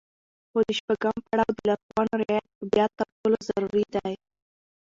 [0.49, 4.13] خو د شپږم پړاو د لارښوونو رعايت بيا تر ټولو ضروري دی.